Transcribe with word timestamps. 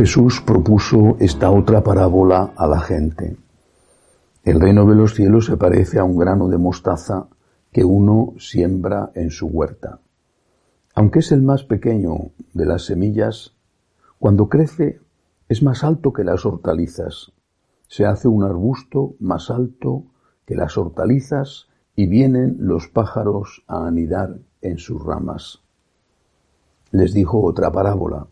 Jesús 0.00 0.40
propuso 0.40 1.18
esta 1.20 1.50
otra 1.50 1.84
parábola 1.84 2.54
a 2.56 2.66
la 2.66 2.80
gente. 2.80 3.36
El 4.44 4.58
reino 4.58 4.86
de 4.86 4.94
los 4.94 5.14
cielos 5.14 5.44
se 5.44 5.58
parece 5.58 5.98
a 5.98 6.04
un 6.04 6.16
grano 6.16 6.48
de 6.48 6.56
mostaza 6.56 7.28
que 7.70 7.84
uno 7.84 8.32
siembra 8.38 9.10
en 9.14 9.30
su 9.30 9.48
huerta. 9.48 10.00
Aunque 10.94 11.18
es 11.18 11.32
el 11.32 11.42
más 11.42 11.64
pequeño 11.64 12.30
de 12.54 12.64
las 12.64 12.86
semillas, 12.86 13.54
cuando 14.18 14.48
crece 14.48 15.00
es 15.50 15.62
más 15.62 15.84
alto 15.84 16.14
que 16.14 16.24
las 16.24 16.46
hortalizas. 16.46 17.32
Se 17.86 18.06
hace 18.06 18.26
un 18.26 18.42
arbusto 18.42 19.16
más 19.20 19.50
alto 19.50 20.04
que 20.46 20.54
las 20.54 20.78
hortalizas 20.78 21.68
y 21.94 22.06
vienen 22.06 22.56
los 22.58 22.88
pájaros 22.88 23.64
a 23.66 23.86
anidar 23.86 24.38
en 24.62 24.78
sus 24.78 25.04
ramas. 25.04 25.60
Les 26.90 27.12
dijo 27.12 27.42
otra 27.42 27.70
parábola. 27.70 28.28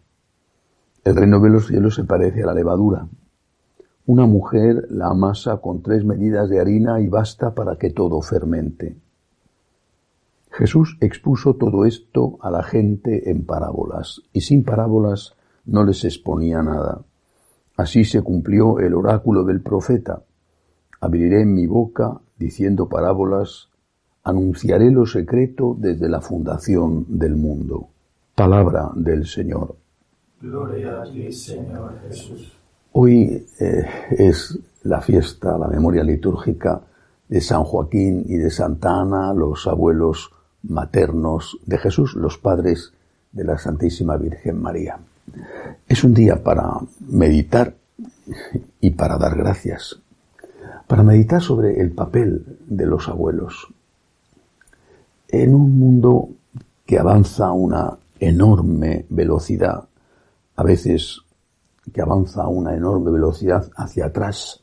El 1.09 1.17
reino 1.17 1.41
de 1.41 1.48
los 1.48 1.69
cielos 1.69 1.95
se 1.95 2.05
parece 2.05 2.42
a 2.42 2.47
la 2.48 2.53
levadura. 2.53 3.09
Una 4.05 4.27
mujer 4.27 4.89
la 4.91 5.06
amasa 5.06 5.56
con 5.56 5.81
tres 5.81 6.05
medidas 6.05 6.50
de 6.50 6.61
harina 6.61 7.00
y 7.00 7.09
basta 7.09 7.55
para 7.55 7.77
que 7.77 7.89
todo 7.89 8.20
fermente. 8.20 8.95
Jesús 10.50 10.98
expuso 11.00 11.55
todo 11.55 11.87
esto 11.87 12.37
a 12.42 12.50
la 12.50 12.62
gente 12.62 13.31
en 13.31 13.47
parábolas, 13.47 14.20
y 14.34 14.42
sin 14.42 14.65
parábolas 14.65 15.34
no 15.65 15.83
les 15.83 16.05
exponía 16.05 16.61
nada. 16.61 17.00
Así 17.78 18.05
se 18.05 18.20
cumplió 18.20 18.78
el 18.78 18.93
oráculo 18.93 19.45
del 19.45 19.62
profeta. 19.62 20.25
Abriré 21.00 21.47
mi 21.47 21.67
boca 21.67 22.20
diciendo 22.37 22.87
parábolas, 22.87 23.70
anunciaré 24.25 24.91
lo 24.91 25.06
secreto 25.06 25.75
desde 25.78 26.11
la 26.11 26.20
fundación 26.20 27.06
del 27.09 27.34
mundo. 27.34 27.89
Palabra 28.34 28.91
del 28.95 29.25
Señor. 29.25 29.88
Gloria 30.41 31.03
a 31.03 31.05
ti, 31.05 31.33
Señor 31.33 31.98
Jesús. 32.06 32.53
Hoy 32.92 33.44
eh, 33.58 33.84
es 34.11 34.56
la 34.84 35.00
fiesta, 35.00 35.58
la 35.58 35.67
memoria 35.67 36.05
litúrgica 36.05 36.81
de 37.28 37.41
San 37.41 37.64
Joaquín 37.64 38.25
y 38.28 38.36
de 38.36 38.48
Santa 38.50 39.00
Ana, 39.00 39.34
los 39.34 39.66
abuelos 39.66 40.31
maternos 40.62 41.59
de 41.66 41.78
Jesús, 41.78 42.14
los 42.14 42.39
padres 42.39 42.92
de 43.33 43.44
la 43.44 43.59
Santísima 43.59 44.16
Virgen 44.16 44.62
María. 44.62 44.98
Es 45.89 46.05
un 46.05 46.14
día 46.14 46.42
para 46.42 46.70
meditar 47.00 47.75
y 48.81 48.91
para 48.91 49.19
dar 49.19 49.36
gracias, 49.36 50.00
para 50.86 51.03
meditar 51.03 51.42
sobre 51.42 51.81
el 51.81 51.91
papel 51.91 52.59
de 52.66 52.86
los 52.86 53.09
abuelos. 53.09 53.66
En 55.27 55.55
un 55.55 55.78
mundo 55.78 56.28
que 56.87 56.98
avanza 56.98 57.47
a 57.47 57.53
una 57.53 57.98
enorme 58.21 59.04
velocidad, 59.10 59.88
a 60.59 60.65
veces 60.65 61.21
que 61.93 62.03
avanza 62.03 62.43
a 62.43 62.49
una 62.49 62.75
enorme 62.75 63.13
velocidad 63.13 63.71
hacia 63.77 64.07
atrás. 64.07 64.61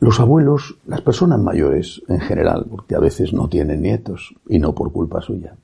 Los 0.00 0.18
abuelos, 0.18 0.78
las 0.84 1.00
personas 1.00 1.40
mayores 1.40 2.02
en 2.08 2.18
general, 2.18 2.66
porque 2.68 2.96
a 2.96 2.98
veces 2.98 3.32
no 3.32 3.48
tienen 3.48 3.82
nietos 3.82 4.34
y 4.48 4.58
no 4.58 4.74
por 4.74 4.90
culpa 4.90 5.20
suya, 5.20 5.56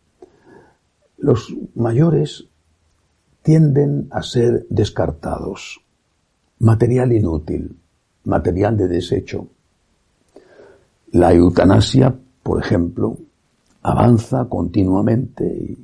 los 1.19 1.53
mayores 1.75 2.47
tienden 3.43 4.07
a 4.13 4.23
ser 4.23 4.65
descartados, 4.71 5.81
material 6.61 7.13
inútil, 7.13 7.77
material 8.23 8.77
de 8.77 8.87
desecho. 8.87 9.49
La 11.11 11.33
eutanasia, 11.33 12.15
por 12.45 12.63
ejemplo, 12.63 13.19
avanza 13.83 14.45
continuamente, 14.45 15.77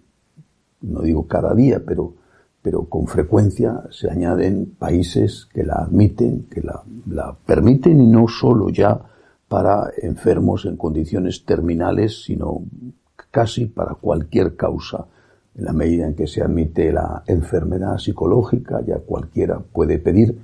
no 0.82 1.02
digo 1.02 1.26
cada 1.26 1.52
día, 1.54 1.82
pero 1.84 2.19
pero 2.62 2.84
con 2.84 3.06
frecuencia 3.06 3.84
se 3.90 4.10
añaden 4.10 4.74
países 4.78 5.48
que 5.52 5.64
la 5.64 5.74
admiten, 5.74 6.46
que 6.50 6.60
la, 6.60 6.82
la, 7.08 7.34
permiten 7.46 8.00
y 8.00 8.06
no 8.06 8.28
solo 8.28 8.68
ya 8.68 9.00
para 9.48 9.90
enfermos 10.02 10.66
en 10.66 10.76
condiciones 10.76 11.44
terminales, 11.44 12.22
sino 12.22 12.62
casi 13.30 13.66
para 13.66 13.94
cualquier 13.94 14.56
causa. 14.56 15.06
En 15.54 15.64
la 15.64 15.72
medida 15.72 16.06
en 16.06 16.14
que 16.14 16.26
se 16.26 16.42
admite 16.42 16.92
la 16.92 17.24
enfermedad 17.26 17.98
psicológica, 17.98 18.80
ya 18.86 18.98
cualquiera 18.98 19.58
puede 19.58 19.98
pedir 19.98 20.38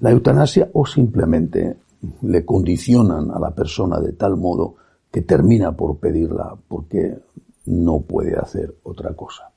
la 0.00 0.10
eutanasia 0.10 0.68
o 0.74 0.84
simplemente 0.84 1.76
le 2.22 2.44
condicionan 2.44 3.30
a 3.30 3.38
la 3.38 3.50
persona 3.50 4.00
de 4.00 4.12
tal 4.12 4.36
modo 4.36 4.76
que 5.10 5.22
termina 5.22 5.72
por 5.72 5.98
pedirla 5.98 6.56
porque 6.68 7.18
no 7.66 8.00
puede 8.00 8.36
hacer 8.36 8.74
otra 8.82 9.14
cosa. 9.14 9.50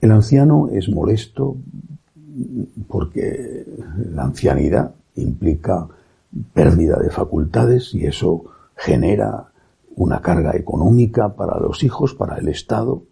El 0.00 0.12
anciano 0.12 0.68
es 0.70 0.88
molesto 0.88 1.56
porque 2.86 3.66
la 4.12 4.24
ancianidad 4.24 4.94
implica 5.16 5.88
pérdida 6.52 6.98
de 6.98 7.10
facultades 7.10 7.94
y 7.94 8.06
eso 8.06 8.44
genera 8.76 9.48
una 9.96 10.20
carga 10.20 10.54
económica 10.54 11.34
para 11.34 11.58
los 11.58 11.82
hijos, 11.82 12.14
para 12.14 12.38
el 12.38 12.48
Estado. 12.48 13.02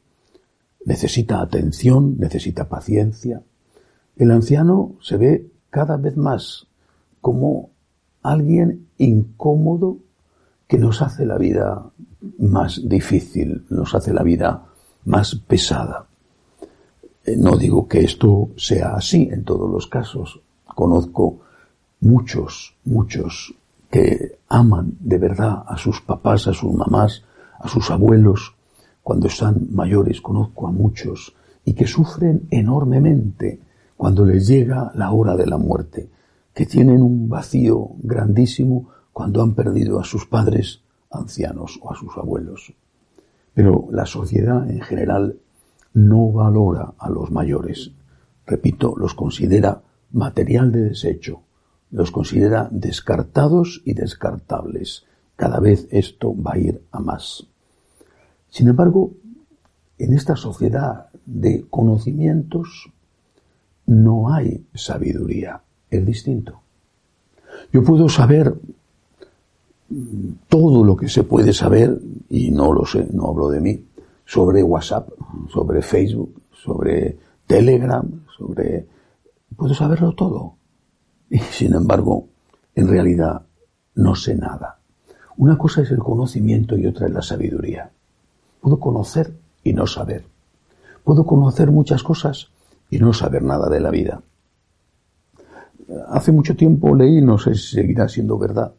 Necesita 0.85 1.41
atención, 1.41 2.17
necesita 2.19 2.69
paciencia. 2.69 3.43
El 4.17 4.31
anciano 4.31 4.93
se 5.01 5.17
ve 5.17 5.51
cada 5.71 5.97
vez 5.97 6.17
más 6.17 6.69
como 7.21 7.71
alguien 8.23 8.87
incómodo 8.99 9.99
que 10.69 10.79
nos 10.79 11.03
hace 11.03 11.27
la 11.27 11.39
vida 11.39 11.91
más 12.39 12.89
difícil, 12.89 13.67
nos 13.69 13.95
hace 13.95 14.13
la 14.13 14.23
vida 14.23 14.67
más 15.05 15.35
pesada. 15.35 16.07
Eh, 17.27 17.37
no 17.37 17.57
digo 17.57 17.89
que 17.89 18.05
esto 18.05 18.51
sea 18.57 18.95
así 18.95 19.29
en 19.31 19.43
todos 19.43 19.69
los 19.69 19.89
casos. 19.89 20.41
Conozco 20.65 21.41
muchos, 22.01 22.77
muchos 22.85 23.55
que 23.91 24.39
aman 24.49 24.97
de 25.01 25.19
verdad 25.19 25.65
a 25.67 25.77
sus 25.77 26.01
papás, 26.01 26.47
a 26.47 26.55
sus 26.55 26.73
mamás, 26.73 27.25
a 27.59 27.69
sus 27.69 27.91
abuelos, 27.91 28.55
cuando 29.03 29.27
están 29.27 29.69
mayores. 29.73 30.21
Conozco 30.21 30.69
a 30.69 30.71
muchos 30.71 31.35
y 31.65 31.75
que 31.75 31.87
sufren 31.87 32.47
enormemente 32.51 33.61
cuando 33.97 34.25
les 34.25 34.47
llega 34.47 34.93
la 34.95 35.11
hora 35.11 35.37
de 35.37 35.47
la 35.47 35.59
muerte, 35.59 36.09
que 36.55 36.67
tienen 36.67 37.03
un 37.03 37.29
vacío 37.29 37.91
grandísimo 38.03 38.89
cuando 39.13 39.43
han 39.43 39.55
perdido 39.55 39.99
a 39.99 40.05
sus 40.05 40.27
padres 40.27 40.83
ancianos 41.11 41.81
o 41.83 41.91
a 41.91 41.97
sus 41.97 42.17
abuelos. 42.17 42.73
Pero 43.53 43.89
la 43.91 44.07
sociedad 44.07 44.71
en 44.71 44.81
general 44.83 45.39
no 45.97 46.31
valora 46.31 46.93
a 46.99 47.09
los 47.09 47.31
mayores. 47.31 47.91
Repito, 48.47 48.95
los 48.97 49.15
considera 49.15 49.83
material 50.12 50.71
de 50.71 50.83
desecho, 50.83 51.41
los 51.91 52.11
considera 52.11 52.69
descartados 52.71 53.81
y 53.84 53.95
descartables. 53.95 55.07
Cada 55.37 55.59
vez 55.59 55.89
esto 55.91 56.34
va 56.41 56.53
a 56.53 56.59
ir 56.59 56.83
a 56.93 57.01
más. 57.01 57.47
Sin 58.51 58.69
embargo, 58.69 59.13
en 59.98 60.13
esta 60.13 60.37
sociedad 60.37 61.09
de 61.25 61.65
conocimientos 61.71 62.93
no 63.87 64.31
hay 64.31 64.66
sabiduría, 64.75 65.63
es 65.91 66.04
distinto. 66.04 66.60
Yo 67.72 67.83
puedo 67.83 68.10
saber 68.10 68.54
todo 70.48 70.84
lo 70.84 70.95
que 70.95 71.09
se 71.09 71.22
puede 71.22 71.54
saber, 71.54 71.98
y 72.28 72.51
no 72.51 72.75
lo 72.75 72.84
sé, 72.84 73.09
no 73.13 73.28
hablo 73.28 73.48
de 73.48 73.60
mí, 73.60 73.84
sobre 74.27 74.63
WhatsApp, 74.63 75.09
sobre 75.49 75.81
Facebook, 75.81 76.43
sobre 76.51 77.17
Telegram, 77.47 78.27
sobre... 78.37 78.87
Puedo 79.57 79.73
saberlo 79.73 80.13
todo. 80.13 80.57
Y 81.31 81.39
sin 81.39 81.75
embargo, 81.75 82.28
en 82.75 82.89
realidad 82.89 83.47
no 83.95 84.15
sé 84.15 84.34
nada. 84.34 84.78
Una 85.39 85.57
cosa 85.57 85.83
es 85.83 85.91
el 85.91 85.99
conocimiento 85.99 86.77
y 86.77 86.87
otra 86.87 87.07
es 87.07 87.13
la 87.13 87.23
sabiduría. 87.23 87.91
Puedo 88.61 88.78
conocer 88.78 89.33
y 89.63 89.73
no 89.73 89.87
saber. 89.87 90.27
Puedo 91.05 91.25
conocer 91.25 91.71
muchas 91.71 92.03
cosas 92.03 92.49
y 92.91 92.99
no 92.99 93.13
saber 93.13 93.43
nada 93.43 93.69
de 93.69 93.81
la 93.81 93.91
vida. 93.91 94.22
hace 96.09 96.33
mucho 96.33 96.57
tiempo 96.57 96.95
leí, 96.97 97.21
no 97.21 97.39
sé 97.39 97.55
si 97.55 97.77
seguirá 97.77 98.09
siendo 98.09 98.39
verdad, 98.39 98.72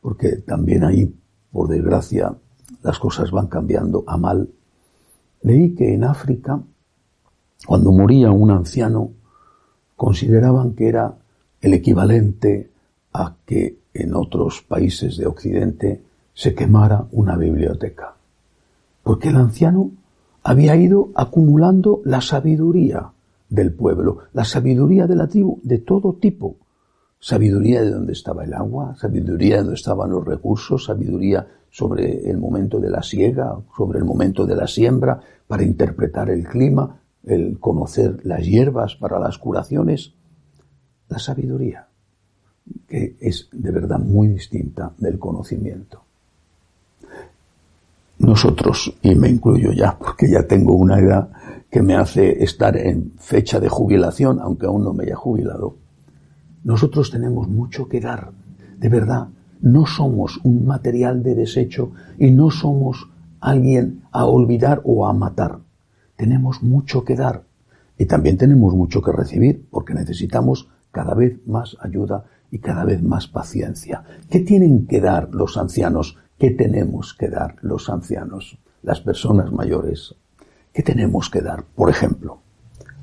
porque 0.00 0.36
también 0.36 0.82
ahí, 0.82 1.14
por 1.52 1.68
desgracia, 1.68 2.34
las 2.82 2.98
cosas 2.98 3.30
van 3.30 3.48
cambiando 3.48 4.04
a 4.06 4.16
mal. 4.16 4.48
Leí 5.42 5.74
que 5.74 5.94
en 5.94 6.04
África, 6.04 6.60
cuando 7.66 7.92
moría 7.92 8.30
un 8.30 8.50
anciano, 8.50 9.10
consideraban 9.96 10.74
que 10.74 10.88
era 10.88 11.14
el 11.60 11.74
equivalente 11.74 12.70
a 13.12 13.34
que 13.44 13.78
en 13.94 14.14
otros 14.14 14.62
países 14.62 15.16
de 15.16 15.26
Occidente 15.26 16.02
se 16.34 16.54
quemara 16.54 17.06
una 17.12 17.36
biblioteca. 17.36 18.14
Porque 19.02 19.28
el 19.28 19.36
anciano 19.36 19.90
había 20.42 20.76
ido 20.76 21.10
acumulando 21.14 22.00
la 22.04 22.20
sabiduría 22.20 23.10
del 23.48 23.72
pueblo, 23.72 24.18
la 24.32 24.44
sabiduría 24.44 25.06
de 25.06 25.16
la 25.16 25.26
tribu, 25.26 25.58
de 25.62 25.78
todo 25.78 26.12
tipo. 26.14 26.56
Sabiduría 27.20 27.82
de 27.82 27.90
dónde 27.90 28.12
estaba 28.12 28.44
el 28.44 28.54
agua, 28.54 28.94
sabiduría 28.96 29.56
de 29.56 29.62
dónde 29.62 29.74
estaban 29.74 30.10
los 30.10 30.24
recursos, 30.24 30.84
sabiduría 30.84 31.46
sobre 31.70 32.30
el 32.30 32.38
momento 32.38 32.78
de 32.78 32.90
la 32.90 33.02
siega, 33.02 33.56
sobre 33.76 33.98
el 33.98 34.04
momento 34.04 34.46
de 34.46 34.54
la 34.54 34.66
siembra, 34.66 35.20
para 35.46 35.64
interpretar 35.64 36.30
el 36.30 36.46
clima, 36.46 37.00
el 37.24 37.58
conocer 37.58 38.20
las 38.24 38.44
hierbas 38.44 38.94
para 38.94 39.18
las 39.18 39.36
curaciones. 39.38 40.14
La 41.08 41.18
sabiduría, 41.18 41.88
que 42.86 43.16
es 43.20 43.48
de 43.50 43.70
verdad 43.72 43.98
muy 43.98 44.28
distinta 44.28 44.92
del 44.98 45.18
conocimiento. 45.18 46.02
Nosotros, 48.18 48.94
y 49.02 49.14
me 49.14 49.28
incluyo 49.28 49.72
ya, 49.72 49.96
porque 49.98 50.30
ya 50.30 50.46
tengo 50.46 50.74
una 50.74 50.98
edad 50.98 51.30
que 51.70 51.82
me 51.82 51.96
hace 51.96 52.42
estar 52.42 52.76
en 52.76 53.12
fecha 53.18 53.58
de 53.58 53.68
jubilación, 53.68 54.40
aunque 54.40 54.66
aún 54.66 54.84
no 54.84 54.92
me 54.92 55.04
haya 55.04 55.16
jubilado, 55.16 55.76
nosotros 56.68 57.10
tenemos 57.10 57.48
mucho 57.48 57.88
que 57.88 57.98
dar, 57.98 58.32
de 58.78 58.90
verdad. 58.90 59.28
No 59.62 59.86
somos 59.86 60.38
un 60.44 60.66
material 60.66 61.22
de 61.22 61.34
desecho 61.34 61.92
y 62.18 62.30
no 62.30 62.50
somos 62.50 63.08
alguien 63.40 64.02
a 64.12 64.26
olvidar 64.26 64.82
o 64.84 65.06
a 65.06 65.14
matar. 65.14 65.60
Tenemos 66.16 66.62
mucho 66.62 67.06
que 67.06 67.16
dar 67.16 67.44
y 67.96 68.04
también 68.04 68.36
tenemos 68.36 68.74
mucho 68.74 69.00
que 69.00 69.12
recibir 69.12 69.66
porque 69.70 69.94
necesitamos 69.94 70.68
cada 70.92 71.14
vez 71.14 71.38
más 71.46 71.74
ayuda 71.80 72.26
y 72.50 72.58
cada 72.58 72.84
vez 72.84 73.02
más 73.02 73.28
paciencia. 73.28 74.04
¿Qué 74.28 74.40
tienen 74.40 74.86
que 74.86 75.00
dar 75.00 75.34
los 75.34 75.56
ancianos? 75.56 76.18
¿Qué 76.38 76.50
tenemos 76.50 77.14
que 77.14 77.28
dar 77.30 77.56
los 77.62 77.88
ancianos, 77.88 78.58
las 78.82 79.00
personas 79.00 79.52
mayores? 79.52 80.14
¿Qué 80.74 80.82
tenemos 80.82 81.30
que 81.30 81.40
dar? 81.40 81.64
Por 81.64 81.88
ejemplo, 81.88 82.40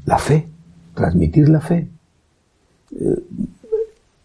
la 0.06 0.20
fe, 0.20 0.50
transmitir 0.94 1.50
la 1.50 1.62
fe. 1.62 1.90
Eh, 2.92 3.24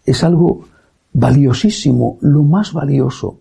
es 0.05 0.25
algo 0.25 0.65
valiosísimo, 1.13 2.19
lo 2.21 2.43
más 2.43 2.73
valioso. 2.73 3.39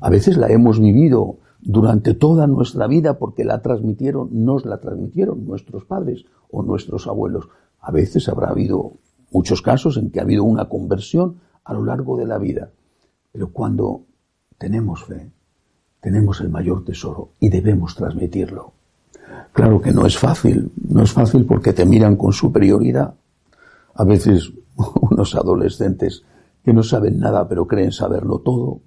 A 0.00 0.10
veces 0.10 0.36
la 0.36 0.48
hemos 0.48 0.78
vivido 0.78 1.38
durante 1.60 2.14
toda 2.14 2.46
nuestra 2.46 2.86
vida 2.86 3.18
porque 3.18 3.44
la 3.44 3.62
transmitieron, 3.62 4.28
nos 4.32 4.64
la 4.64 4.78
transmitieron 4.78 5.44
nuestros 5.46 5.84
padres 5.84 6.24
o 6.50 6.62
nuestros 6.62 7.06
abuelos. 7.06 7.48
A 7.80 7.90
veces 7.90 8.28
habrá 8.28 8.48
habido 8.48 8.92
muchos 9.30 9.62
casos 9.62 9.96
en 9.96 10.10
que 10.10 10.20
ha 10.20 10.22
habido 10.22 10.44
una 10.44 10.68
conversión 10.68 11.40
a 11.64 11.74
lo 11.74 11.84
largo 11.84 12.16
de 12.16 12.26
la 12.26 12.38
vida. 12.38 12.70
Pero 13.32 13.52
cuando 13.52 14.02
tenemos 14.56 15.04
fe, 15.04 15.30
tenemos 16.00 16.40
el 16.40 16.48
mayor 16.48 16.84
tesoro 16.84 17.32
y 17.40 17.48
debemos 17.48 17.94
transmitirlo. 17.94 18.72
Claro 19.52 19.80
que 19.80 19.92
no 19.92 20.06
es 20.06 20.16
fácil, 20.16 20.70
no 20.88 21.02
es 21.02 21.12
fácil 21.12 21.44
porque 21.44 21.72
te 21.72 21.84
miran 21.84 22.16
con 22.16 22.32
superioridad. 22.32 23.14
A 23.94 24.04
veces 24.04 24.52
unos 25.00 25.34
adolescentes 25.34 26.24
que 26.64 26.72
no 26.72 26.82
saben 26.82 27.18
nada 27.18 27.48
pero 27.48 27.66
creen 27.66 27.92
saberlo 27.92 28.40
todo, 28.40 28.80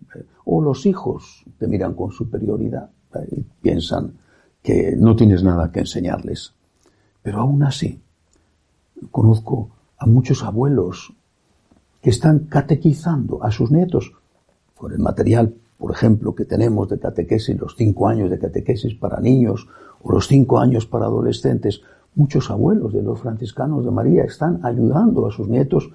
o 0.45 0.61
los 0.61 0.85
hijos 0.85 1.45
te 1.57 1.67
miran 1.67 1.93
con 1.93 2.11
superioridad 2.11 2.89
y 3.31 3.41
piensan 3.61 4.13
que 4.61 4.95
no 4.97 5.15
tienes 5.15 5.43
nada 5.43 5.71
que 5.71 5.79
enseñarles. 5.79 6.53
Pero 7.23 7.41
aún 7.41 7.63
así, 7.63 8.01
conozco 9.09 9.69
a 9.97 10.05
muchos 10.05 10.43
abuelos 10.43 11.13
que 12.01 12.09
están 12.09 12.39
catequizando 12.39 13.43
a 13.43 13.51
sus 13.51 13.71
nietos 13.71 14.13
con 14.75 14.91
el 14.91 14.99
material, 14.99 15.53
por 15.77 15.91
ejemplo, 15.91 16.33
que 16.35 16.45
tenemos 16.45 16.89
de 16.89 16.99
catequesis, 16.99 17.59
los 17.59 17.75
cinco 17.75 18.07
años 18.07 18.29
de 18.29 18.39
catequesis 18.39 18.95
para 18.95 19.19
niños 19.19 19.67
o 20.01 20.11
los 20.11 20.27
cinco 20.27 20.59
años 20.59 20.85
para 20.85 21.05
adolescentes. 21.05 21.81
Muchos 22.15 22.51
abuelos 22.51 22.93
de 22.93 23.01
los 23.01 23.19
franciscanos 23.19 23.85
de 23.85 23.91
María 23.91 24.23
están 24.23 24.59
ayudando 24.63 25.27
a 25.27 25.31
sus 25.31 25.47
nietos, 25.47 25.89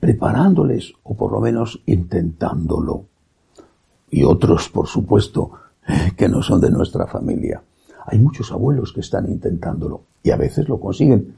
preparándoles 0.00 0.92
o 1.02 1.14
por 1.14 1.32
lo 1.32 1.40
menos 1.40 1.82
intentándolo. 1.86 3.04
Y 4.10 4.24
otros, 4.24 4.68
por 4.68 4.86
supuesto, 4.86 5.52
que 6.16 6.28
no 6.28 6.42
son 6.42 6.60
de 6.60 6.70
nuestra 6.70 7.06
familia. 7.06 7.62
Hay 8.06 8.18
muchos 8.18 8.50
abuelos 8.50 8.92
que 8.92 9.00
están 9.00 9.30
intentándolo 9.30 10.02
y 10.22 10.30
a 10.30 10.36
veces 10.36 10.68
lo 10.68 10.80
consiguen 10.80 11.34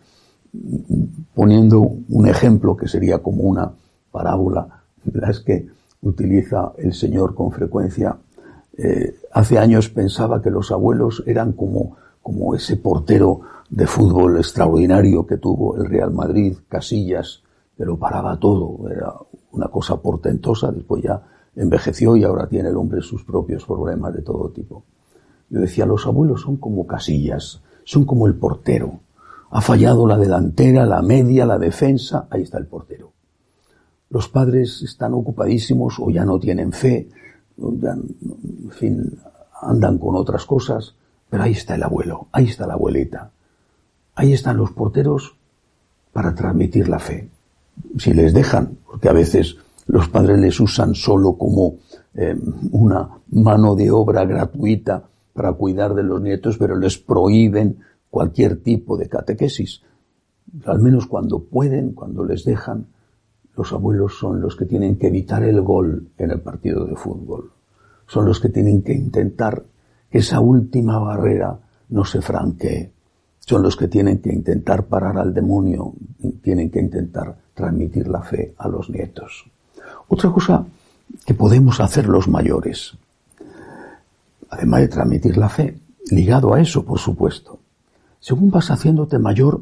poniendo 1.35 1.81
un 1.81 2.29
ejemplo 2.29 2.77
que 2.77 2.89
sería 2.89 3.19
como 3.19 3.43
una 3.43 3.73
parábola, 4.11 4.85
las 5.13 5.41
que 5.41 5.67
utiliza 6.03 6.73
el 6.79 6.95
Señor 6.95 7.35
con 7.35 7.51
frecuencia. 7.51 8.17
Eh, 8.77 9.17
hace 9.33 9.59
años 9.59 9.89
pensaba 9.89 10.41
que 10.41 10.51
los 10.51 10.71
abuelos 10.71 11.23
eran 11.27 11.53
como, 11.53 11.97
como 12.23 12.55
ese 12.55 12.77
portero 12.77 13.41
de 13.75 13.89
fútbol 13.89 14.37
extraordinario 14.37 15.27
que 15.27 15.37
tuvo 15.37 15.77
el 15.77 15.87
Real 15.87 16.13
Madrid, 16.13 16.57
Casillas, 16.69 17.43
que 17.77 17.85
lo 17.85 17.99
paraba 17.99 18.39
todo, 18.39 18.89
era 18.89 19.13
una 19.51 19.67
cosa 19.67 20.01
portentosa, 20.01 20.71
después 20.71 21.03
ya 21.03 21.21
envejeció 21.57 22.15
y 22.15 22.23
ahora 22.23 22.47
tiene 22.47 22.69
el 22.69 22.77
hombre 22.77 23.03
sus 23.03 23.25
propios 23.25 23.65
problemas 23.65 24.15
de 24.15 24.23
todo 24.23 24.49
tipo. 24.51 24.85
Yo 25.51 25.59
decía, 25.59 25.87
los 25.87 26.07
abuelos 26.07 26.43
son 26.43 26.59
como 26.59 26.87
Casillas, 26.87 27.63
son 27.83 28.05
como 28.05 28.29
el 28.29 28.37
portero, 28.37 29.01
ha 29.51 29.61
fallado 29.61 30.07
la 30.07 30.19
delantera, 30.19 30.87
la 30.87 31.03
media, 31.03 31.45
la 31.45 31.59
defensa, 31.59 32.29
ahí 32.31 32.43
está 32.43 32.59
el 32.59 32.69
portero. 32.69 33.11
Los 34.09 34.29
padres 34.29 34.83
están 34.83 35.15
ocupadísimos 35.15 35.97
o 35.99 36.11
ya 36.11 36.25
no 36.25 36.39
tienen 36.39 36.71
fe, 36.71 37.09
ya, 37.57 37.91
en 37.91 38.71
fin, 38.71 39.19
andan 39.63 39.99
con 39.99 40.15
otras 40.15 40.47
cosas, 40.47 40.95
pero 41.29 41.43
ahí 41.43 41.53
está 41.53 41.75
el 41.75 41.83
abuelo, 41.83 42.29
ahí 42.31 42.45
está 42.45 42.69
la 42.69 42.75
abuelita. 42.75 43.33
Ahí 44.15 44.33
están 44.33 44.57
los 44.57 44.71
porteros 44.73 45.37
para 46.13 46.35
transmitir 46.35 46.89
la 46.89 46.99
fe. 46.99 47.29
Si 47.99 48.15
les 48.15 48.33
dejan, 48.33 48.79
porque 48.87 49.09
a 49.09 49.13
veces 49.13 49.57
los 49.87 50.09
padres 50.09 50.39
les 50.39 50.59
usan 50.61 50.95
solo 50.95 51.37
como 51.37 51.77
eh, 52.15 52.37
una 52.71 53.09
mano 53.31 53.75
de 53.75 53.91
obra 53.91 54.25
gratuita 54.25 55.05
para 55.33 55.53
cuidar 55.53 55.95
de 55.95 56.05
los 56.05 56.23
nietos, 56.23 56.57
pero 56.57 56.77
les 56.77 56.97
prohíben 56.97 57.79
cualquier 58.09 58.63
tipo 58.63 58.97
de 58.97 59.09
catequesis. 59.09 59.83
Al 60.65 60.81
menos 60.81 61.07
cuando 61.07 61.43
pueden, 61.43 61.93
cuando 61.93 62.25
les 62.25 62.45
dejan, 62.45 62.87
los 63.57 63.73
abuelos 63.73 64.17
son 64.19 64.41
los 64.41 64.57
que 64.57 64.65
tienen 64.65 64.97
que 64.97 65.09
evitar 65.09 65.43
el 65.43 65.61
gol 65.61 66.09
en 66.19 66.31
el 66.31 66.41
partido 66.41 66.87
de 66.87 66.95
fútbol. 66.95 67.53
Son 68.07 68.25
los 68.25 68.41
que 68.41 68.49
tienen 68.49 68.83
que 68.83 68.95
intentar 68.95 69.65
que 70.11 70.19
esa 70.19 70.39
última 70.41 70.99
barrera 70.99 71.59
no 71.89 72.05
se 72.05 72.21
franquee. 72.21 72.94
Son 73.47 73.63
los 73.63 73.77
que 73.77 73.89
tienen 73.89 74.19
que 74.19 74.33
intentar 74.33 74.87
parar 74.87 75.19
al 75.19 75.35
demonio, 75.35 75.93
tienen 76.43 76.71
que 76.71 76.81
intentar 76.81 77.37
transmitir 77.53 78.09
la 78.09 78.23
fe 78.23 78.55
a 78.57 78.69
los 78.69 78.89
nietos. 78.89 79.45
Otra 80.09 80.31
cosa 80.31 80.65
que 81.27 81.35
podemos 81.35 81.81
hacer 81.81 82.09
los 82.09 82.27
mayores, 82.27 82.97
además 84.49 84.81
de 84.81 84.89
transmitir 84.89 85.37
la 85.37 85.51
fe, 85.51 85.79
ligado 86.11 86.55
a 86.55 86.61
eso, 86.61 86.85
por 86.85 86.99
supuesto, 86.99 87.59
según 88.19 88.51
vas 88.51 88.71
haciéndote 88.71 89.19
mayor, 89.19 89.61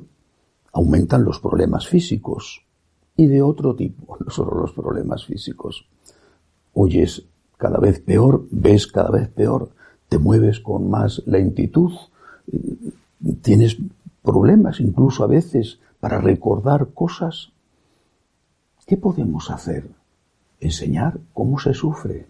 aumentan 0.73 1.25
los 1.25 1.41
problemas 1.41 1.89
físicos 1.89 2.63
y 3.17 3.27
de 3.27 3.43
otro 3.43 3.75
tipo, 3.75 4.17
no 4.25 4.31
solo 4.31 4.61
los 4.61 4.73
problemas 4.73 5.25
físicos. 5.27 5.87
Oyes 6.73 7.25
cada 7.59 7.79
vez 7.79 8.01
peor, 8.01 8.47
ves 8.51 8.87
cada 8.87 9.11
vez 9.11 9.29
peor, 9.29 9.71
te 10.09 10.19
mueves 10.19 10.61
con 10.61 10.89
más 10.89 11.23
lentitud, 11.27 11.93
tienes 13.43 13.79
problemas 14.23 14.81
incluso 14.81 15.25
a 15.25 15.27
veces 15.27 15.79
para 16.01 16.21
recordar 16.21 16.89
cosas. 16.95 17.53
¿Qué 18.87 18.97
podemos 18.97 19.51
hacer? 19.51 19.89
Enseñar 20.61 21.21
cómo 21.33 21.59
se 21.59 21.75
sufre. 21.75 22.27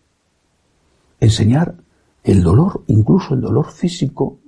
Enseñar 1.21 1.77
el 2.25 2.43
dolor, 2.43 2.83
incluso 2.87 3.35
el 3.35 3.41
dolor 3.41 3.71
físico, 3.71 4.39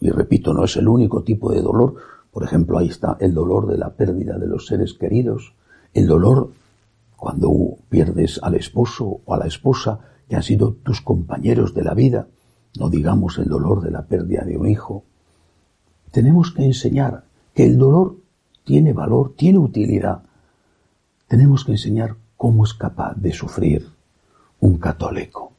y 0.00 0.10
repito, 0.10 0.52
no 0.52 0.64
es 0.64 0.76
el 0.76 0.88
único 0.88 1.22
tipo 1.22 1.52
de 1.52 1.62
dolor. 1.62 1.96
Por 2.32 2.42
ejemplo, 2.42 2.78
ahí 2.78 2.88
está 2.88 3.16
el 3.20 3.34
dolor 3.34 3.68
de 3.68 3.78
la 3.78 3.90
pérdida 3.90 4.38
de 4.38 4.48
los 4.48 4.66
seres 4.66 4.94
queridos, 4.94 5.54
el 5.94 6.06
dolor 6.06 6.50
cuando 7.16 7.76
pierdes 7.88 8.40
al 8.42 8.56
esposo 8.56 9.20
o 9.24 9.34
a 9.34 9.38
la 9.38 9.46
esposa 9.46 10.00
que 10.28 10.34
han 10.34 10.42
sido 10.42 10.72
tus 10.82 11.00
compañeros 11.00 11.72
de 11.72 11.84
la 11.84 11.94
vida, 11.94 12.26
no 12.78 12.88
digamos 12.88 13.38
el 13.38 13.48
dolor 13.48 13.80
de 13.82 13.92
la 13.92 14.06
pérdida 14.06 14.44
de 14.44 14.56
un 14.56 14.68
hijo. 14.68 15.04
Tenemos 16.12 16.52
que 16.52 16.64
enseñar 16.64 17.24
que 17.54 17.64
el 17.64 17.78
dolor 17.78 18.16
tiene 18.64 18.92
valor, 18.92 19.34
tiene 19.36 19.58
utilidad. 19.58 20.22
tenemos 21.26 21.64
que 21.64 21.72
enseñar 21.72 22.14
cómo 22.36 22.64
es 22.64 22.74
capaz 22.74 23.14
de 23.16 23.32
sufrir 23.32 23.88
un 24.60 24.76
católico. 24.76 25.52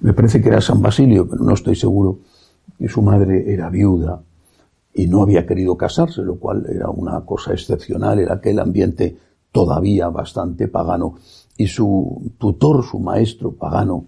Me 0.00 0.14
parece 0.14 0.40
que 0.40 0.48
era 0.48 0.62
San 0.62 0.80
Basilio, 0.80 1.28
pero 1.28 1.44
no 1.44 1.52
estoy 1.52 1.76
seguro, 1.76 2.20
que 2.78 2.88
su 2.88 3.02
madre 3.02 3.52
era 3.52 3.68
viuda 3.68 4.22
y 4.94 5.06
no 5.06 5.22
había 5.22 5.46
querido 5.46 5.76
casarse, 5.76 6.22
lo 6.22 6.36
cual 6.36 6.66
era 6.70 6.88
una 6.88 7.20
cosa 7.26 7.52
excepcional, 7.52 8.18
era 8.18 8.34
aquel 8.34 8.58
ambiente 8.58 9.18
todavía 9.52 10.08
bastante 10.08 10.68
pagano. 10.68 11.16
Y 11.58 11.66
su 11.66 12.32
tutor, 12.38 12.82
su 12.82 12.98
maestro 12.98 13.52
pagano, 13.52 14.06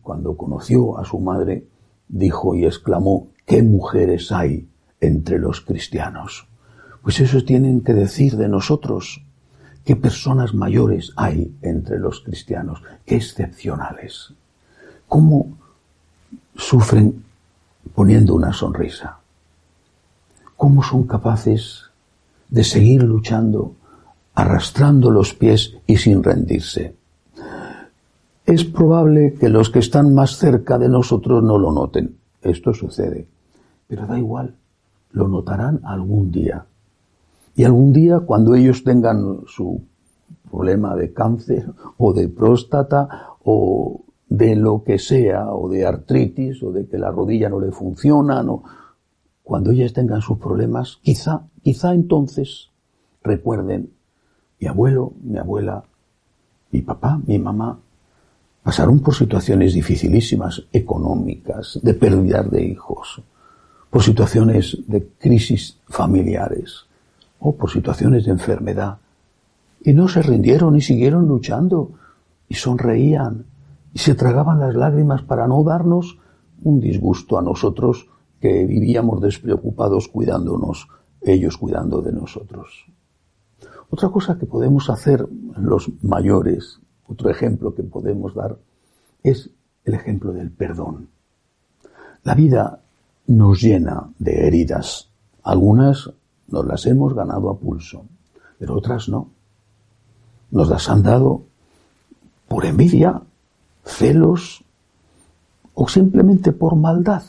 cuando 0.00 0.34
conoció 0.34 0.96
a 0.96 1.04
su 1.04 1.18
madre, 1.18 1.66
dijo 2.08 2.54
y 2.54 2.64
exclamó, 2.64 3.28
¿qué 3.50 3.64
mujeres 3.64 4.30
hay 4.30 4.68
entre 5.00 5.40
los 5.40 5.60
cristianos? 5.60 6.46
Pues 7.02 7.18
eso 7.18 7.42
tienen 7.42 7.80
que 7.80 7.94
decir 7.94 8.36
de 8.36 8.46
nosotros. 8.46 9.24
¿Qué 9.84 9.96
personas 9.96 10.54
mayores 10.54 11.12
hay 11.16 11.52
entre 11.60 11.98
los 11.98 12.20
cristianos? 12.20 12.80
¿Qué 13.04 13.16
excepcionales? 13.16 14.34
¿Cómo 15.08 15.58
sufren 16.54 17.24
poniendo 17.92 18.36
una 18.36 18.52
sonrisa? 18.52 19.18
¿Cómo 20.56 20.84
son 20.84 21.08
capaces 21.08 21.90
de 22.50 22.62
seguir 22.62 23.02
luchando, 23.02 23.74
arrastrando 24.32 25.10
los 25.10 25.34
pies 25.34 25.76
y 25.88 25.96
sin 25.96 26.22
rendirse? 26.22 26.94
Es 28.46 28.62
probable 28.62 29.34
que 29.34 29.48
los 29.48 29.70
que 29.70 29.80
están 29.80 30.14
más 30.14 30.36
cerca 30.36 30.78
de 30.78 30.88
nosotros 30.88 31.42
no 31.42 31.58
lo 31.58 31.72
noten. 31.72 32.16
Esto 32.42 32.72
sucede. 32.72 33.26
Pero 33.90 34.06
da 34.06 34.16
igual, 34.16 34.54
lo 35.10 35.26
notarán 35.26 35.80
algún 35.82 36.30
día. 36.30 36.64
Y 37.56 37.64
algún 37.64 37.92
día, 37.92 38.20
cuando 38.20 38.54
ellos 38.54 38.84
tengan 38.84 39.40
su 39.48 39.82
problema 40.48 40.94
de 40.94 41.12
cáncer 41.12 41.72
o 41.98 42.12
de 42.12 42.28
próstata 42.28 43.34
o 43.42 44.02
de 44.28 44.54
lo 44.54 44.84
que 44.84 45.00
sea, 45.00 45.52
o 45.52 45.68
de 45.68 45.84
artritis, 45.84 46.62
o 46.62 46.70
de 46.70 46.86
que 46.86 46.98
la 46.98 47.10
rodilla 47.10 47.48
no 47.48 47.58
le 47.58 47.72
funciona, 47.72 48.44
cuando 49.42 49.72
ellas 49.72 49.92
tengan 49.92 50.22
sus 50.22 50.38
problemas, 50.38 51.00
quizá, 51.02 51.48
quizá 51.60 51.92
entonces 51.92 52.70
recuerden, 53.24 53.90
mi 54.60 54.68
abuelo, 54.68 55.14
mi 55.20 55.38
abuela, 55.38 55.82
mi 56.70 56.80
papá, 56.82 57.20
mi 57.26 57.40
mamá, 57.40 57.80
pasaron 58.62 59.00
por 59.00 59.16
situaciones 59.16 59.74
dificilísimas, 59.74 60.62
económicas, 60.72 61.80
de 61.82 61.94
pérdidas 61.94 62.48
de 62.52 62.62
hijos, 62.62 63.20
por 63.90 64.02
situaciones 64.02 64.78
de 64.86 65.06
crisis 65.18 65.78
familiares, 65.88 66.86
o 67.40 67.56
por 67.56 67.70
situaciones 67.70 68.24
de 68.24 68.30
enfermedad. 68.30 68.98
Y 69.82 69.92
no 69.92 70.08
se 70.08 70.22
rindieron 70.22 70.76
y 70.76 70.80
siguieron 70.80 71.26
luchando 71.26 71.92
y 72.48 72.54
sonreían 72.54 73.46
y 73.92 73.98
se 73.98 74.14
tragaban 74.14 74.60
las 74.60 74.74
lágrimas 74.74 75.22
para 75.22 75.48
no 75.48 75.64
darnos 75.64 76.18
un 76.62 76.80
disgusto 76.80 77.38
a 77.38 77.42
nosotros 77.42 78.08
que 78.40 78.64
vivíamos 78.66 79.20
despreocupados 79.20 80.08
cuidándonos, 80.08 80.88
ellos 81.22 81.56
cuidando 81.56 82.00
de 82.00 82.12
nosotros. 82.12 82.86
Otra 83.90 84.08
cosa 84.10 84.38
que 84.38 84.46
podemos 84.46 84.88
hacer 84.88 85.26
los 85.56 85.90
mayores, 86.02 86.80
otro 87.08 87.28
ejemplo 87.28 87.74
que 87.74 87.82
podemos 87.82 88.34
dar, 88.34 88.56
es 89.22 89.50
el 89.84 89.94
ejemplo 89.94 90.32
del 90.32 90.50
perdón. 90.50 91.08
La 92.22 92.34
vida 92.34 92.80
nos 93.26 93.60
llena 93.60 94.10
de 94.18 94.46
heridas. 94.46 95.10
Algunas 95.42 96.10
nos 96.48 96.66
las 96.66 96.86
hemos 96.86 97.14
ganado 97.14 97.50
a 97.50 97.58
pulso, 97.58 98.04
pero 98.58 98.76
otras 98.76 99.08
no. 99.08 99.30
Nos 100.50 100.68
las 100.68 100.88
han 100.88 101.02
dado 101.02 101.42
por 102.48 102.66
envidia, 102.66 103.22
celos 103.84 104.64
o 105.74 105.88
simplemente 105.88 106.52
por 106.52 106.74
maldad. 106.74 107.22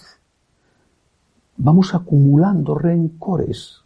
Vamos 1.57 1.93
acumulando 1.93 2.73
rencores, 2.73 3.81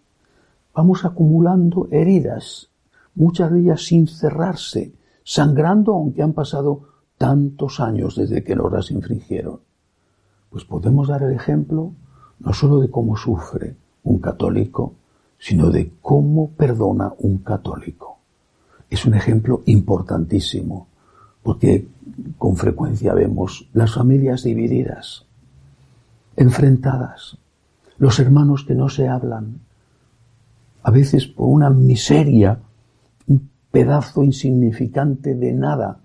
vamos 0.73 1.03
acumulando 1.03 1.89
heridas, 1.91 2.69
muchas 3.15 3.51
de 3.51 3.59
ellas 3.59 3.83
sin 3.83 4.07
cerrarse, 4.07 4.93
sangrando 5.23 5.93
aunque 5.93 6.23
han 6.23 6.33
pasado 6.33 6.87
tantos 7.17 7.79
años 7.79 8.15
desde 8.15 8.43
que 8.43 8.55
nos 8.55 8.71
las 8.71 8.91
infringieron. 8.91 9.59
Pues 10.55 10.63
podemos 10.63 11.09
dar 11.09 11.21
el 11.21 11.33
ejemplo 11.33 11.91
no 12.39 12.53
solo 12.53 12.79
de 12.79 12.89
cómo 12.89 13.17
sufre 13.17 13.75
un 14.05 14.19
católico, 14.19 14.93
sino 15.37 15.69
de 15.69 15.91
cómo 16.01 16.51
perdona 16.51 17.11
un 17.17 17.39
católico. 17.39 18.19
Es 18.89 19.05
un 19.05 19.15
ejemplo 19.15 19.63
importantísimo, 19.65 20.87
porque 21.43 21.89
con 22.37 22.55
frecuencia 22.55 23.13
vemos 23.13 23.67
las 23.73 23.95
familias 23.95 24.43
divididas, 24.43 25.25
enfrentadas, 26.37 27.37
los 27.97 28.17
hermanos 28.19 28.63
que 28.63 28.75
no 28.75 28.87
se 28.87 29.09
hablan, 29.09 29.59
a 30.83 30.89
veces 30.89 31.27
por 31.27 31.49
una 31.49 31.69
miseria, 31.69 32.59
un 33.27 33.49
pedazo 33.71 34.23
insignificante 34.23 35.35
de 35.35 35.51
nada, 35.51 35.99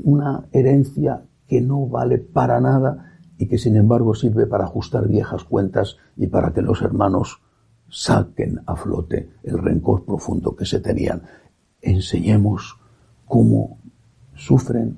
una 0.00 0.42
herencia 0.50 1.22
que 1.46 1.60
no 1.60 1.86
vale 1.86 2.18
para 2.18 2.60
nada 2.60 3.05
y 3.38 3.46
que 3.48 3.58
sin 3.58 3.76
embargo 3.76 4.14
sirve 4.14 4.46
para 4.46 4.64
ajustar 4.64 5.08
viejas 5.08 5.44
cuentas 5.44 5.96
y 6.16 6.26
para 6.26 6.52
que 6.52 6.62
los 6.62 6.82
hermanos 6.82 7.40
saquen 7.88 8.60
a 8.66 8.76
flote 8.76 9.30
el 9.42 9.58
rencor 9.58 10.04
profundo 10.04 10.56
que 10.56 10.66
se 10.66 10.80
tenían. 10.80 11.22
Enseñemos 11.80 12.78
cómo 13.26 13.78
sufren, 14.34 14.96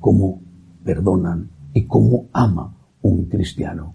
cómo 0.00 0.40
perdonan 0.84 1.50
y 1.72 1.84
cómo 1.86 2.26
ama 2.32 2.74
un 3.02 3.26
cristiano. 3.26 3.94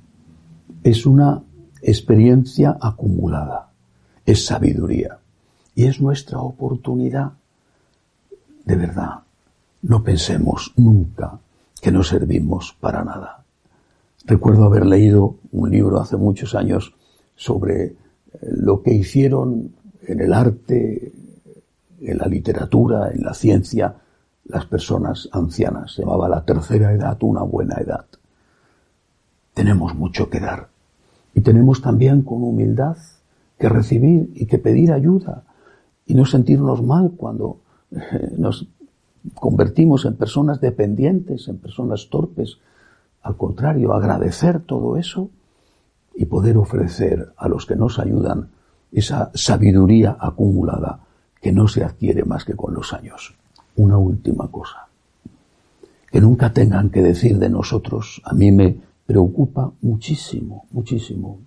Es 0.84 1.06
una 1.06 1.44
experiencia 1.82 2.78
acumulada, 2.80 3.70
es 4.26 4.46
sabiduría 4.46 5.20
y 5.76 5.86
es 5.86 6.02
nuestra 6.02 6.40
oportunidad. 6.40 7.34
De 8.66 8.76
verdad, 8.76 9.20
no 9.82 10.04
pensemos 10.04 10.74
nunca 10.78 11.40
que 11.82 11.92
no 11.92 12.04
servimos 12.04 12.76
para 12.80 13.04
nada. 13.04 13.43
Recuerdo 14.26 14.64
haber 14.64 14.86
leído 14.86 15.36
un 15.52 15.70
libro 15.70 16.00
hace 16.00 16.16
muchos 16.16 16.56
años 16.56 16.96
sobre 17.36 17.84
eh, 17.84 17.96
lo 18.42 18.82
que 18.82 18.94
hicieron 18.94 19.74
en 20.08 20.22
el 20.22 20.34
arte, 20.34 21.12
en 22.02 22.18
la 22.18 22.28
literatura, 22.28 23.12
en 23.12 23.24
la 23.24 23.34
ciencia, 23.34 23.96
las 24.46 24.66
personas 24.66 25.30
ancianas. 25.32 25.94
Se 25.94 26.02
llamaba 26.02 26.30
la 26.30 26.44
tercera 26.46 26.94
edad 26.94 27.18
una 27.22 27.44
buena 27.44 27.76
edad. 27.76 28.06
Tenemos 29.54 29.96
mucho 29.96 30.30
que 30.30 30.40
dar. 30.40 30.70
Y 31.36 31.42
tenemos 31.42 31.82
también 31.82 32.22
con 32.22 32.44
humildad 32.44 32.98
que 33.58 33.70
recibir 33.70 34.32
y 34.36 34.46
que 34.46 34.58
pedir 34.58 34.92
ayuda 34.92 35.44
y 36.06 36.16
no 36.16 36.26
sentirnos 36.26 36.84
mal 36.84 37.14
cuando 37.16 37.60
eh, 37.92 38.34
nos 38.38 38.68
convertimos 39.36 40.06
en 40.06 40.16
personas 40.16 40.60
dependientes, 40.60 41.48
en 41.48 41.58
personas 41.58 42.10
torpes, 42.10 42.58
al 43.24 43.38
contrario, 43.38 43.94
agradecer 43.94 44.60
todo 44.60 44.98
eso 44.98 45.30
y 46.14 46.26
poder 46.26 46.58
ofrecer 46.58 47.34
a 47.38 47.48
los 47.48 47.66
que 47.66 47.76
nos 47.76 47.98
ayudan 47.98 48.50
esa 48.92 49.32
sabiduría 49.34 50.18
acumulada 50.20 51.00
que 51.42 51.52
no 51.52 51.68
se 51.68 51.84
adquiere 51.84 52.26
más 52.26 52.46
que 52.46 52.56
con 52.56 52.74
los 52.74 52.94
años. 52.94 53.34
Una 53.76 53.98
última 53.98 54.50
cosa. 54.50 54.88
Que 56.12 56.22
nunca 56.22 56.54
tengan 56.54 56.90
que 56.90 57.02
decir 57.02 57.40
de 57.40 57.50
nosotros, 57.50 58.22
a 58.24 58.34
mí 58.34 58.52
me 58.52 58.78
preocupa 59.06 59.72
muchísimo, 59.82 60.66
muchísimo. 60.72 61.40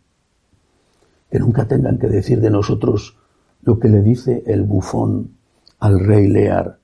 Que 1.31 1.39
nunca 1.39 1.69
tengan 1.69 1.99
que 1.99 2.09
decir 2.09 2.41
de 2.41 2.51
nosotros 2.51 3.17
lo 3.63 3.79
que 3.79 3.89
le 3.89 4.03
dice 4.03 4.43
el 4.47 4.65
bufón 4.65 5.37
al 5.79 6.01
rey 6.01 6.27
Lear 6.27 6.79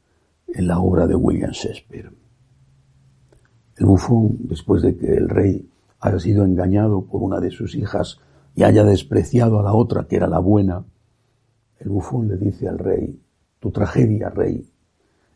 en 0.49 0.69
la 0.69 0.79
obra 0.79 1.07
de 1.07 1.15
William 1.15 1.51
Shakespeare. 1.51 2.11
El 3.83 3.89
bufón, 3.89 4.37
después 4.45 4.81
de 4.81 4.97
que 4.97 5.13
el 5.13 5.29
rey 5.29 5.69
haya 5.99 6.21
sido 6.21 6.45
engañado 6.45 7.03
por 7.03 7.21
una 7.21 7.41
de 7.41 7.51
sus 7.51 7.75
hijas 7.75 8.21
y 8.55 8.63
haya 8.63 8.85
despreciado 8.85 9.59
a 9.59 9.65
la 9.65 9.73
otra, 9.73 10.07
que 10.07 10.15
era 10.15 10.29
la 10.29 10.39
buena, 10.39 10.85
el 11.81 11.89
bufón 11.89 12.29
le 12.29 12.37
dice 12.37 12.69
al 12.69 12.79
rey, 12.79 13.21
tu 13.59 13.73
tragedia, 13.73 14.31
rey, 14.31 14.71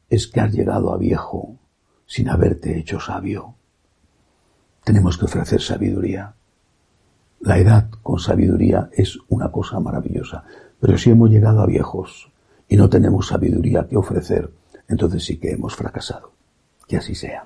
es 0.08 0.28
que 0.28 0.38
has 0.38 0.52
llegado 0.52 0.92
a 0.92 0.96
viejo 0.96 1.56
sin 2.06 2.28
haberte 2.28 2.78
hecho 2.78 3.00
sabio. 3.00 3.56
Tenemos 4.84 5.18
que 5.18 5.24
ofrecer 5.24 5.60
sabiduría. 5.60 6.32
La 7.40 7.58
edad 7.58 7.90
con 8.00 8.20
sabiduría 8.20 8.90
es 8.92 9.18
una 9.26 9.50
cosa 9.50 9.80
maravillosa, 9.80 10.44
pero 10.78 10.96
si 10.96 11.10
hemos 11.10 11.30
llegado 11.30 11.62
a 11.62 11.66
viejos 11.66 12.30
y 12.68 12.76
no 12.76 12.88
tenemos 12.88 13.26
sabiduría 13.26 13.88
que 13.88 13.96
ofrecer, 13.96 14.48
entonces 14.86 15.24
sí 15.24 15.36
que 15.36 15.50
hemos 15.50 15.74
fracasado. 15.74 16.30
Que 16.86 16.98
así 16.98 17.16
sea. 17.16 17.44